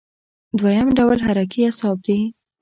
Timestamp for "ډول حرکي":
0.97-1.61